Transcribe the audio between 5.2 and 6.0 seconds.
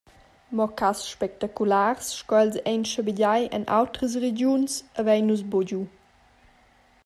nus buca giu.